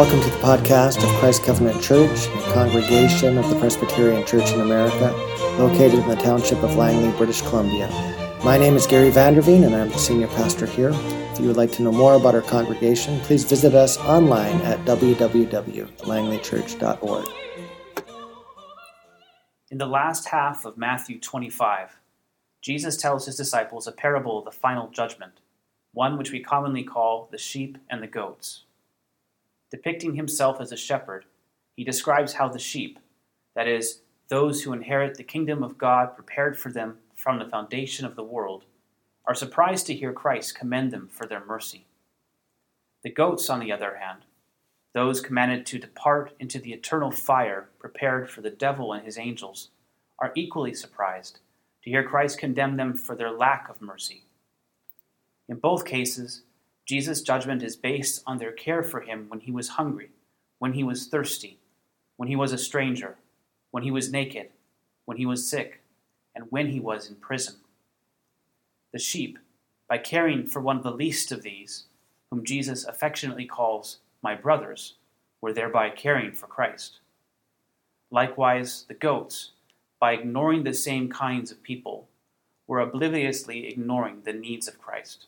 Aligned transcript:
Welcome 0.00 0.22
to 0.22 0.30
the 0.30 0.38
podcast 0.38 1.04
of 1.04 1.10
Christ 1.18 1.44
Covenant 1.44 1.82
Church, 1.82 2.26
a 2.28 2.52
congregation 2.54 3.36
of 3.36 3.50
the 3.50 3.60
Presbyterian 3.60 4.26
Church 4.26 4.50
in 4.50 4.62
America, 4.62 5.12
located 5.58 5.98
in 5.98 6.08
the 6.08 6.16
township 6.16 6.62
of 6.62 6.74
Langley, 6.74 7.14
British 7.18 7.42
Columbia. 7.42 7.90
My 8.42 8.56
name 8.56 8.76
is 8.76 8.86
Gary 8.86 9.10
Vanderveen, 9.10 9.66
and 9.66 9.76
I'm 9.76 9.90
the 9.90 9.98
senior 9.98 10.28
pastor 10.28 10.64
here. 10.64 10.92
If 10.94 11.40
you 11.40 11.48
would 11.48 11.58
like 11.58 11.72
to 11.72 11.82
know 11.82 11.92
more 11.92 12.14
about 12.14 12.34
our 12.34 12.40
congregation, 12.40 13.20
please 13.20 13.44
visit 13.44 13.74
us 13.74 13.98
online 13.98 14.62
at 14.62 14.82
www.langleychurch.org. 14.86 17.28
In 19.70 19.76
the 19.76 19.86
last 19.86 20.28
half 20.28 20.64
of 20.64 20.78
Matthew 20.78 21.20
25, 21.20 21.98
Jesus 22.62 22.96
tells 22.96 23.26
his 23.26 23.36
disciples 23.36 23.86
a 23.86 23.92
parable 23.92 24.38
of 24.38 24.46
the 24.46 24.50
final 24.50 24.88
judgment, 24.88 25.40
one 25.92 26.16
which 26.16 26.32
we 26.32 26.40
commonly 26.40 26.84
call 26.84 27.28
the 27.30 27.36
sheep 27.36 27.76
and 27.90 28.02
the 28.02 28.06
goats. 28.06 28.62
Depicting 29.70 30.14
himself 30.14 30.60
as 30.60 30.72
a 30.72 30.76
shepherd, 30.76 31.24
he 31.76 31.84
describes 31.84 32.34
how 32.34 32.48
the 32.48 32.58
sheep, 32.58 32.98
that 33.54 33.68
is, 33.68 34.00
those 34.28 34.62
who 34.62 34.72
inherit 34.72 35.16
the 35.16 35.24
kingdom 35.24 35.62
of 35.62 35.78
God 35.78 36.14
prepared 36.14 36.58
for 36.58 36.70
them 36.70 36.98
from 37.14 37.38
the 37.38 37.48
foundation 37.48 38.04
of 38.04 38.16
the 38.16 38.24
world, 38.24 38.64
are 39.26 39.34
surprised 39.34 39.86
to 39.86 39.94
hear 39.94 40.12
Christ 40.12 40.58
commend 40.58 40.90
them 40.90 41.08
for 41.08 41.26
their 41.26 41.44
mercy. 41.44 41.86
The 43.02 43.10
goats, 43.10 43.48
on 43.48 43.60
the 43.60 43.72
other 43.72 43.96
hand, 43.96 44.20
those 44.92 45.20
commanded 45.20 45.66
to 45.66 45.78
depart 45.78 46.32
into 46.40 46.58
the 46.58 46.72
eternal 46.72 47.10
fire 47.10 47.68
prepared 47.78 48.28
for 48.28 48.40
the 48.40 48.50
devil 48.50 48.92
and 48.92 49.04
his 49.04 49.18
angels, 49.18 49.70
are 50.18 50.32
equally 50.34 50.74
surprised 50.74 51.38
to 51.82 51.90
hear 51.90 52.02
Christ 52.02 52.38
condemn 52.38 52.76
them 52.76 52.94
for 52.94 53.14
their 53.14 53.30
lack 53.30 53.68
of 53.68 53.80
mercy. 53.80 54.24
In 55.48 55.56
both 55.56 55.84
cases, 55.84 56.42
Jesus' 56.86 57.22
judgment 57.22 57.62
is 57.62 57.76
based 57.76 58.22
on 58.26 58.38
their 58.38 58.52
care 58.52 58.82
for 58.82 59.00
him 59.00 59.26
when 59.28 59.40
he 59.40 59.52
was 59.52 59.68
hungry, 59.68 60.10
when 60.58 60.72
he 60.72 60.84
was 60.84 61.06
thirsty, 61.06 61.58
when 62.16 62.28
he 62.28 62.36
was 62.36 62.52
a 62.52 62.58
stranger, 62.58 63.16
when 63.70 63.82
he 63.82 63.90
was 63.90 64.10
naked, 64.10 64.48
when 65.04 65.16
he 65.16 65.26
was 65.26 65.48
sick, 65.48 65.80
and 66.34 66.46
when 66.50 66.68
he 66.68 66.80
was 66.80 67.08
in 67.08 67.16
prison. 67.16 67.56
The 68.92 68.98
sheep, 68.98 69.38
by 69.88 69.98
caring 69.98 70.46
for 70.46 70.60
one 70.60 70.76
of 70.76 70.82
the 70.82 70.90
least 70.90 71.32
of 71.32 71.42
these, 71.42 71.84
whom 72.30 72.44
Jesus 72.44 72.84
affectionately 72.84 73.44
calls 73.44 73.98
my 74.22 74.34
brothers, 74.34 74.94
were 75.40 75.52
thereby 75.52 75.90
caring 75.90 76.32
for 76.32 76.46
Christ. 76.46 77.00
Likewise, 78.10 78.84
the 78.88 78.94
goats, 78.94 79.52
by 80.00 80.12
ignoring 80.12 80.64
the 80.64 80.74
same 80.74 81.08
kinds 81.08 81.50
of 81.50 81.62
people, 81.62 82.08
were 82.66 82.80
obliviously 82.80 83.66
ignoring 83.66 84.22
the 84.24 84.32
needs 84.32 84.68
of 84.68 84.80
Christ. 84.80 85.26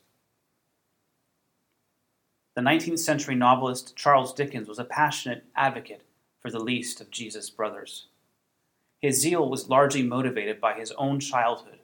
The 2.55 2.61
19th 2.61 2.99
century 2.99 3.35
novelist 3.35 3.97
Charles 3.97 4.35
Dickens 4.35 4.69
was 4.69 4.79
a 4.79 4.85
passionate 4.85 5.45
advocate 5.57 6.03
for 6.39 6.51
the 6.51 6.59
least 6.59 7.01
of 7.01 7.11
Jesus' 7.11 7.49
brothers. 7.49 8.09
His 9.01 9.19
zeal 9.19 9.49
was 9.49 9.71
largely 9.71 10.03
motivated 10.03 10.61
by 10.61 10.75
his 10.75 10.93
own 10.93 11.19
childhood, 11.19 11.79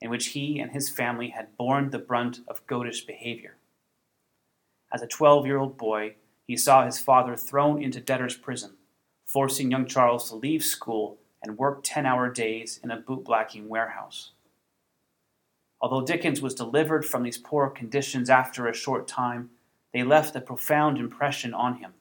in 0.00 0.10
which 0.10 0.28
he 0.28 0.58
and 0.58 0.72
his 0.72 0.90
family 0.90 1.28
had 1.28 1.56
borne 1.56 1.90
the 1.90 2.00
brunt 2.00 2.40
of 2.48 2.66
goatish 2.66 3.06
behavior. 3.06 3.58
As 4.92 5.02
a 5.02 5.06
12 5.06 5.46
year 5.46 5.58
old 5.58 5.78
boy, 5.78 6.16
he 6.48 6.56
saw 6.56 6.84
his 6.84 6.98
father 6.98 7.36
thrown 7.36 7.80
into 7.80 8.00
debtor's 8.00 8.36
prison, 8.36 8.72
forcing 9.24 9.70
young 9.70 9.86
Charles 9.86 10.28
to 10.30 10.36
leave 10.36 10.64
school 10.64 11.18
and 11.44 11.58
work 11.58 11.82
10 11.84 12.06
hour 12.06 12.28
days 12.28 12.80
in 12.82 12.90
a 12.90 13.00
bootblacking 13.00 13.68
warehouse. 13.68 14.32
Although 15.80 16.04
Dickens 16.04 16.42
was 16.42 16.56
delivered 16.56 17.04
from 17.04 17.22
these 17.22 17.38
poor 17.38 17.70
conditions 17.70 18.28
after 18.28 18.66
a 18.66 18.74
short 18.74 19.06
time, 19.06 19.50
they 19.98 20.04
left 20.04 20.36
a 20.36 20.40
profound 20.40 20.96
impression 20.96 21.52
on 21.52 21.78
him. 21.78 21.92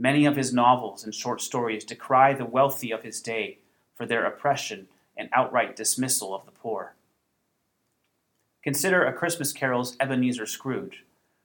Many 0.00 0.26
of 0.26 0.34
his 0.34 0.52
novels 0.52 1.04
and 1.04 1.14
short 1.14 1.40
stories 1.40 1.84
decry 1.84 2.34
the 2.34 2.44
wealthy 2.44 2.90
of 2.90 3.04
his 3.04 3.22
day 3.22 3.58
for 3.94 4.04
their 4.04 4.24
oppression 4.24 4.88
and 5.16 5.28
outright 5.32 5.76
dismissal 5.76 6.34
of 6.34 6.44
the 6.44 6.50
poor. 6.50 6.96
Consider 8.64 9.04
A 9.04 9.12
Christmas 9.12 9.52
Carol's 9.52 9.96
Ebenezer 10.00 10.44
Scrooge, 10.44 11.04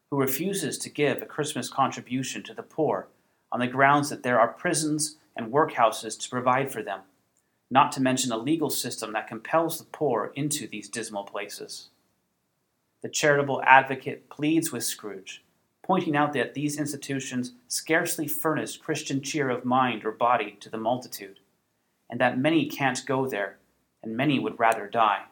who 0.09 0.17
refuses 0.17 0.79
to 0.79 0.89
give 0.89 1.21
a 1.21 1.27
Christmas 1.27 1.69
contribution 1.69 2.41
to 2.41 2.55
the 2.55 2.63
poor 2.63 3.05
on 3.51 3.59
the 3.59 3.67
grounds 3.67 4.09
that 4.09 4.23
there 4.23 4.39
are 4.39 4.47
prisons 4.47 5.17
and 5.35 5.53
workhouses 5.53 6.19
to 6.19 6.29
provide 6.31 6.71
for 6.71 6.81
them, 6.81 7.01
not 7.69 7.91
to 7.91 8.01
mention 8.01 8.31
a 8.31 8.37
legal 8.37 8.71
system 8.71 9.13
that 9.13 9.27
compels 9.27 9.77
the 9.77 9.85
poor 9.85 10.31
into 10.33 10.65
these 10.65 10.89
dismal 10.89 11.25
places. 11.25 11.89
The 13.03 13.09
charitable 13.09 13.61
advocate 13.67 14.31
pleads 14.31 14.71
with 14.71 14.83
Scrooge 14.83 15.43
pointing 15.89 16.15
out 16.15 16.33
that 16.33 16.53
these 16.53 16.77
institutions 16.77 17.53
scarcely 17.67 18.27
furnish 18.27 18.77
Christian 18.77 19.23
cheer 19.23 19.49
of 19.49 19.65
mind 19.65 20.05
or 20.05 20.11
body 20.11 20.55
to 20.59 20.69
the 20.69 20.77
multitude, 20.77 21.39
and 22.11 22.21
that 22.21 22.37
many 22.37 22.67
can't 22.67 23.03
go 23.07 23.25
there, 23.25 23.57
and 24.03 24.15
many 24.15 24.37
would 24.37 24.59
rather 24.59 24.85
die. 24.85 25.23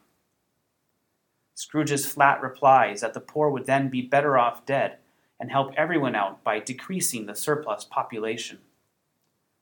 Scrooge's 1.53 2.07
flat 2.07 2.41
reply 2.41 2.87
is 2.87 3.01
that 3.01 3.13
the 3.13 3.19
poor 3.19 3.51
would 3.51 3.67
then 3.67 3.87
be 3.89 4.01
better 4.01 4.35
off 4.35 4.65
dead 4.65 4.97
and 5.39 5.51
help 5.51 5.71
everyone 5.77 6.15
out 6.15 6.43
by 6.43 6.59
decreasing 6.59 7.27
the 7.27 7.35
surplus 7.35 7.83
population. 7.83 8.57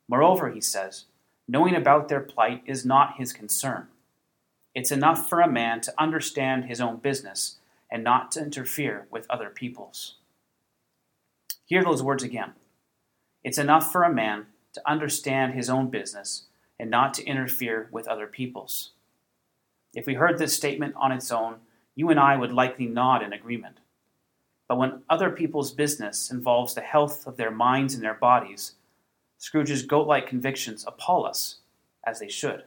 Moreover, 0.07 0.50
he 0.50 0.62
says, 0.62 1.07
knowing 1.45 1.75
about 1.75 2.07
their 2.07 2.22
plight 2.22 2.63
is 2.66 2.85
not 2.85 3.17
his 3.17 3.33
concern. 3.33 3.89
It's 4.73 4.94
enough 4.94 5.27
for 5.27 5.41
a 5.41 5.51
man 5.51 5.81
to 5.81 6.01
understand 6.01 6.66
his 6.66 6.79
own 6.79 7.00
business 7.00 7.57
and 7.91 8.01
not 8.01 8.31
to 8.31 8.41
interfere 8.41 9.07
with 9.12 9.29
other 9.29 9.50
people's. 9.50 10.16
Hear 11.65 11.83
those 11.83 12.03
words 12.03 12.23
again. 12.23 12.53
It's 13.43 13.57
enough 13.57 13.91
for 13.91 14.03
a 14.03 14.13
man 14.13 14.47
to 14.73 14.81
understand 14.89 15.53
his 15.53 15.69
own 15.69 15.89
business 15.89 16.45
and 16.79 16.89
not 16.89 17.13
to 17.15 17.25
interfere 17.25 17.89
with 17.91 18.07
other 18.07 18.27
people's. 18.27 18.91
If 19.93 20.05
we 20.05 20.15
heard 20.15 20.37
this 20.37 20.55
statement 20.55 20.93
on 20.97 21.11
its 21.11 21.31
own, 21.31 21.57
you 21.95 22.09
and 22.09 22.19
I 22.19 22.35
would 22.35 22.51
likely 22.51 22.85
nod 22.85 23.23
in 23.23 23.33
agreement. 23.33 23.79
But 24.67 24.77
when 24.77 25.03
other 25.09 25.29
people's 25.29 25.71
business 25.71 26.29
involves 26.31 26.73
the 26.73 26.81
health 26.81 27.25
of 27.25 27.37
their 27.37 27.51
minds 27.51 27.93
and 27.93 28.03
their 28.03 28.15
bodies, 28.15 28.73
Scrooge's 29.37 29.83
goat 29.83 30.07
like 30.07 30.27
convictions 30.27 30.85
appall 30.87 31.25
us, 31.25 31.57
as 32.05 32.19
they 32.19 32.29
should. 32.29 32.63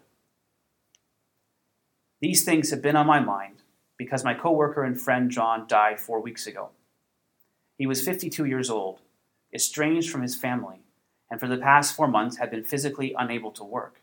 These 2.20 2.44
things 2.44 2.70
have 2.70 2.82
been 2.82 2.97
on 2.97 3.06
my 3.06 3.20
mind 3.20 3.62
because 3.97 4.25
my 4.25 4.34
coworker 4.34 4.84
and 4.84 5.00
friend 5.00 5.30
John 5.30 5.66
died 5.66 6.00
four 6.00 6.20
weeks 6.20 6.47
ago. 6.47 6.70
He 7.78 7.87
was 7.87 8.05
52 8.05 8.44
years 8.44 8.69
old, 8.69 8.99
estranged 9.55 10.11
from 10.11 10.22
his 10.22 10.34
family, 10.34 10.81
and 11.31 11.39
for 11.39 11.47
the 11.47 11.56
past 11.56 11.94
four 11.94 12.09
months 12.09 12.39
had 12.39 12.50
been 12.50 12.65
physically 12.65 13.15
unable 13.16 13.53
to 13.53 13.62
work. 13.62 14.00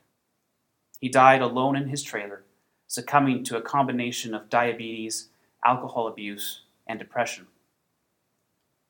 He 1.02 1.10
died 1.10 1.42
alone 1.42 1.76
in 1.76 1.90
his 1.90 2.02
trailer, 2.02 2.44
succumbing 2.88 3.44
to 3.44 3.58
a 3.58 3.62
combination 3.62 4.34
of 4.34 4.50
diabetes, 4.50 5.28
alcohol 5.66 6.08
abuse, 6.08 6.62
and 6.88 6.98
depression. 6.98 7.48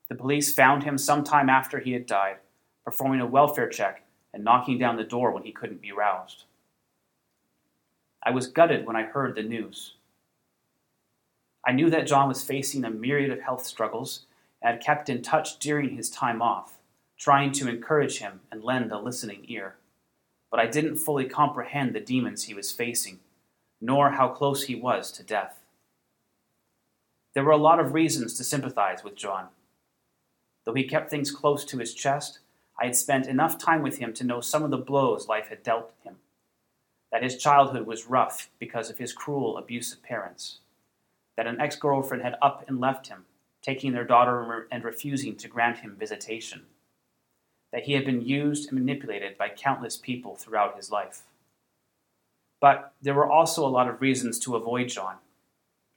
The 0.08 0.14
police 0.14 0.54
found 0.54 0.84
him 0.84 0.98
some 0.98 1.24
time 1.24 1.48
after 1.48 1.80
he 1.80 1.92
had 1.92 2.06
died, 2.06 2.36
performing 2.84 3.20
a 3.20 3.26
welfare 3.26 3.68
check 3.68 4.04
and 4.32 4.44
knocking 4.44 4.78
down 4.78 4.96
the 4.96 5.02
door 5.02 5.32
when 5.32 5.42
he 5.42 5.50
couldn't 5.50 5.82
be 5.82 5.90
roused. 5.90 6.44
I 8.22 8.30
was 8.30 8.46
gutted 8.46 8.86
when 8.86 8.94
I 8.94 9.02
heard 9.02 9.34
the 9.34 9.42
news. 9.42 9.94
I 11.66 11.72
knew 11.72 11.90
that 11.90 12.06
John 12.06 12.28
was 12.28 12.44
facing 12.44 12.84
a 12.84 12.90
myriad 12.90 13.32
of 13.32 13.40
health 13.40 13.66
struggles 13.66 14.25
had 14.62 14.82
kept 14.82 15.08
in 15.08 15.22
touch 15.22 15.58
during 15.58 15.96
his 15.96 16.10
time 16.10 16.42
off, 16.42 16.78
trying 17.18 17.52
to 17.52 17.68
encourage 17.68 18.18
him 18.18 18.40
and 18.50 18.64
lend 18.64 18.90
a 18.92 18.98
listening 18.98 19.44
ear. 19.48 19.76
But 20.50 20.60
I 20.60 20.66
didn't 20.66 20.96
fully 20.96 21.26
comprehend 21.26 21.94
the 21.94 22.00
demons 22.00 22.44
he 22.44 22.54
was 22.54 22.72
facing, 22.72 23.20
nor 23.80 24.12
how 24.12 24.28
close 24.28 24.64
he 24.64 24.74
was 24.74 25.10
to 25.12 25.22
death. 25.22 25.60
There 27.34 27.44
were 27.44 27.52
a 27.52 27.58
lot 27.58 27.80
of 27.80 27.92
reasons 27.92 28.34
to 28.34 28.44
sympathize 28.44 29.04
with 29.04 29.14
John. 29.14 29.48
Though 30.64 30.74
he 30.74 30.84
kept 30.84 31.10
things 31.10 31.30
close 31.30 31.64
to 31.66 31.78
his 31.78 31.94
chest, 31.94 32.38
I 32.80 32.86
had 32.86 32.96
spent 32.96 33.26
enough 33.26 33.58
time 33.58 33.82
with 33.82 33.98
him 33.98 34.12
to 34.14 34.24
know 34.24 34.40
some 34.40 34.62
of 34.62 34.70
the 34.70 34.78
blows 34.78 35.28
life 35.28 35.48
had 35.48 35.62
dealt 35.62 35.92
him. 36.02 36.16
That 37.12 37.22
his 37.22 37.36
childhood 37.36 37.86
was 37.86 38.06
rough 38.08 38.50
because 38.58 38.90
of 38.90 38.98
his 38.98 39.12
cruel, 39.12 39.56
abusive 39.56 40.02
parents. 40.02 40.58
That 41.36 41.46
an 41.46 41.60
ex 41.60 41.76
girlfriend 41.76 42.22
had 42.22 42.36
up 42.42 42.64
and 42.66 42.80
left 42.80 43.08
him 43.08 43.26
taking 43.66 43.92
their 43.92 44.04
daughter 44.04 44.68
and 44.70 44.84
refusing 44.84 45.34
to 45.34 45.48
grant 45.48 45.78
him 45.78 45.96
visitation, 45.98 46.62
that 47.72 47.82
he 47.82 47.94
had 47.94 48.04
been 48.04 48.20
used 48.20 48.68
and 48.68 48.78
manipulated 48.78 49.36
by 49.36 49.48
countless 49.48 49.96
people 49.96 50.36
throughout 50.36 50.76
his 50.76 50.92
life. 50.92 51.22
But 52.60 52.92
there 53.02 53.14
were 53.14 53.28
also 53.28 53.66
a 53.66 53.68
lot 53.68 53.88
of 53.88 54.00
reasons 54.00 54.38
to 54.40 54.54
avoid 54.54 54.88
John. 54.88 55.16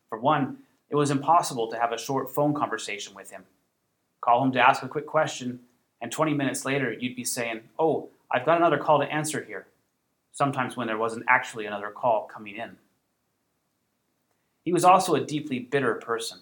For 0.09 0.17
one, 0.17 0.57
it 0.89 0.95
was 0.95 1.11
impossible 1.11 1.69
to 1.69 1.79
have 1.79 1.91
a 1.91 1.97
short 1.97 2.33
phone 2.33 2.55
conversation 2.55 3.13
with 3.13 3.29
him. 3.29 3.43
Call 4.19 4.43
him 4.43 4.51
to 4.53 4.67
ask 4.67 4.81
a 4.81 4.87
quick 4.87 5.05
question, 5.05 5.59
and 6.01 6.11
20 6.11 6.33
minutes 6.33 6.65
later, 6.65 6.91
you'd 6.91 7.15
be 7.15 7.23
saying, 7.23 7.61
Oh, 7.77 8.09
I've 8.31 8.45
got 8.45 8.57
another 8.57 8.79
call 8.79 8.99
to 8.99 9.13
answer 9.13 9.43
here. 9.43 9.67
Sometimes 10.31 10.75
when 10.75 10.87
there 10.87 10.97
wasn't 10.97 11.25
actually 11.27 11.67
another 11.67 11.91
call 11.91 12.27
coming 12.33 12.55
in. 12.55 12.77
He 14.65 14.73
was 14.73 14.83
also 14.83 15.13
a 15.13 15.23
deeply 15.23 15.59
bitter 15.59 15.95
person. 15.95 16.39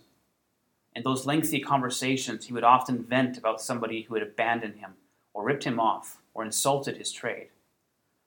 In 0.97 1.03
those 1.03 1.27
lengthy 1.27 1.59
conversations, 1.59 2.47
he 2.47 2.53
would 2.53 2.63
often 2.63 3.03
vent 3.03 3.37
about 3.37 3.61
somebody 3.61 4.01
who 4.01 4.15
had 4.15 4.23
abandoned 4.23 4.77
him 4.77 4.95
or 5.31 5.43
ripped 5.43 5.63
him 5.63 5.79
off, 5.79 6.23
or 6.33 6.43
insulted 6.43 6.97
his 6.97 7.11
trade. 7.11 7.49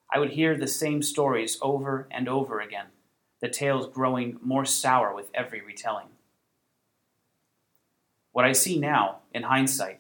I 0.09 0.21
would 0.21 0.31
hear 0.31 0.57
the 0.57 0.69
same 0.69 1.03
stories 1.03 1.59
over 1.61 2.07
and 2.13 2.29
over 2.29 2.61
again, 2.61 2.87
the 3.41 3.49
tales 3.49 3.89
growing 3.89 4.39
more 4.41 4.65
sour 4.65 5.13
with 5.13 5.31
every 5.35 5.61
retelling. 5.61 6.11
What 8.31 8.45
I 8.45 8.53
see 8.53 8.79
now, 8.79 9.23
in 9.35 9.43
hindsight, 9.43 9.99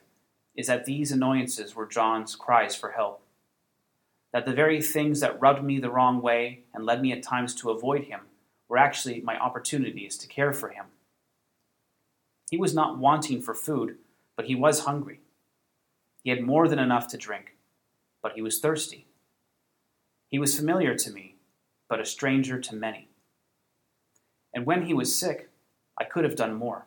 is 0.55 0.69
that 0.69 0.84
these 0.84 1.11
annoyances 1.11 1.75
were 1.75 1.87
John's 1.87 2.37
cries 2.37 2.76
for 2.76 2.93
help. 2.93 3.20
That 4.32 4.46
the 4.46 4.55
very 4.55 4.81
things 4.81 5.19
that 5.19 5.40
rubbed 5.40 5.64
me 5.64 5.81
the 5.81 5.90
wrong 5.90 6.22
way 6.22 6.61
and 6.72 6.87
led 6.87 7.02
me 7.02 7.11
at 7.11 7.25
times 7.25 7.52
to 7.56 7.70
avoid 7.70 8.05
him 8.05 8.20
were 8.69 8.78
actually 8.78 9.22
my 9.22 9.37
opportunities 9.37 10.17
to 10.19 10.28
care 10.28 10.52
for 10.52 10.69
him. 10.69 10.84
He 12.50 12.56
was 12.56 12.75
not 12.75 12.99
wanting 12.99 13.41
for 13.41 13.55
food, 13.55 13.99
but 14.37 14.47
he 14.47 14.56
was 14.56 14.81
hungry. 14.81 15.20
He 16.25 16.31
had 16.31 16.43
more 16.43 16.67
than 16.67 16.81
enough 16.81 17.06
to 17.08 17.17
drink, 17.17 17.56
but 18.23 18.32
he 18.32 18.43
was 18.43 18.58
thirsty. 18.58 19.06
He 20.29 20.38
was 20.38 20.56
familiar 20.56 20.97
to 20.97 21.12
me, 21.12 21.37
but 21.88 22.00
a 22.00 22.05
stranger 22.05 22.61
to 22.61 22.75
many. 22.75 23.08
And 24.52 24.67
when 24.67 24.82
he 24.82 24.94
was 24.94 25.17
sick, 25.17 25.50
I 25.99 26.05
could 26.05 26.25
have 26.25 26.35
done 26.35 26.55
more. 26.55 26.87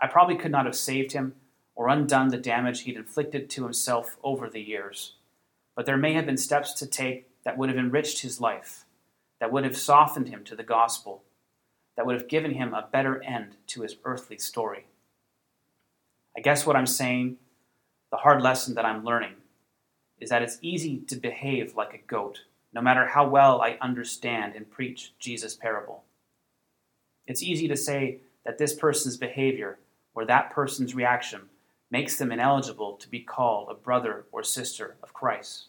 I 0.00 0.08
probably 0.08 0.36
could 0.36 0.50
not 0.50 0.66
have 0.66 0.76
saved 0.76 1.12
him 1.12 1.34
or 1.76 1.88
undone 1.88 2.28
the 2.28 2.36
damage 2.38 2.82
he'd 2.82 2.96
inflicted 2.96 3.48
to 3.50 3.64
himself 3.64 4.16
over 4.24 4.50
the 4.50 4.60
years, 4.60 5.14
but 5.76 5.86
there 5.86 5.96
may 5.96 6.14
have 6.14 6.26
been 6.26 6.36
steps 6.36 6.72
to 6.74 6.86
take 6.86 7.28
that 7.44 7.56
would 7.56 7.68
have 7.68 7.78
enriched 7.78 8.22
his 8.22 8.40
life, 8.40 8.84
that 9.38 9.52
would 9.52 9.64
have 9.64 9.76
softened 9.76 10.28
him 10.28 10.42
to 10.44 10.56
the 10.56 10.64
gospel, 10.64 11.22
that 11.96 12.06
would 12.06 12.14
have 12.14 12.28
given 12.28 12.54
him 12.54 12.74
a 12.74 12.88
better 12.90 13.22
end 13.22 13.56
to 13.68 13.82
his 13.82 13.96
earthly 14.04 14.38
story. 14.38 14.86
I 16.36 16.40
guess 16.40 16.66
what 16.66 16.76
I'm 16.76 16.86
saying, 16.86 17.36
the 18.10 18.18
hard 18.18 18.42
lesson 18.42 18.74
that 18.74 18.84
I'm 18.84 19.04
learning, 19.04 19.34
is 20.18 20.30
that 20.30 20.42
it's 20.42 20.58
easy 20.62 20.98
to 21.08 21.16
behave 21.16 21.74
like 21.74 21.94
a 21.94 22.06
goat, 22.06 22.40
no 22.72 22.80
matter 22.80 23.06
how 23.06 23.28
well 23.28 23.60
I 23.60 23.78
understand 23.80 24.54
and 24.54 24.70
preach 24.70 25.12
Jesus' 25.18 25.56
parable. 25.56 26.04
It's 27.26 27.42
easy 27.42 27.68
to 27.68 27.76
say 27.76 28.18
that 28.44 28.58
this 28.58 28.74
person's 28.74 29.16
behavior 29.16 29.78
or 30.14 30.24
that 30.24 30.52
person's 30.52 30.94
reaction 30.94 31.42
makes 31.90 32.16
them 32.16 32.32
ineligible 32.32 32.96
to 32.96 33.08
be 33.08 33.20
called 33.20 33.68
a 33.70 33.74
brother 33.74 34.26
or 34.30 34.42
sister 34.42 34.96
of 35.02 35.12
Christ. 35.12 35.66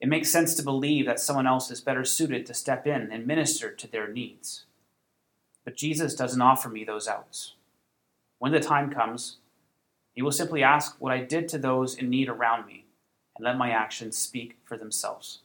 It 0.00 0.08
makes 0.08 0.30
sense 0.30 0.54
to 0.54 0.62
believe 0.62 1.06
that 1.06 1.20
someone 1.20 1.46
else 1.46 1.70
is 1.70 1.80
better 1.80 2.04
suited 2.04 2.46
to 2.46 2.54
step 2.54 2.86
in 2.86 3.10
and 3.12 3.26
minister 3.26 3.70
to 3.70 3.86
their 3.86 4.08
needs. 4.08 4.64
But 5.64 5.76
Jesus 5.76 6.14
doesn't 6.14 6.40
offer 6.40 6.68
me 6.68 6.84
those 6.84 7.08
outs. 7.08 7.54
When 8.38 8.52
the 8.52 8.60
time 8.60 8.90
comes, 8.90 9.36
he 10.14 10.22
will 10.22 10.32
simply 10.32 10.62
ask 10.62 10.96
what 10.98 11.12
I 11.12 11.18
did 11.18 11.48
to 11.48 11.58
those 11.58 11.94
in 11.94 12.10
need 12.10 12.28
around 12.28 12.66
me 12.66 12.86
and 13.36 13.44
let 13.44 13.58
my 13.58 13.70
actions 13.70 14.16
speak 14.16 14.56
for 14.64 14.76
themselves. 14.76 15.40